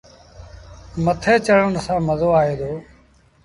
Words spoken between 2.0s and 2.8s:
مزو آئي دو۔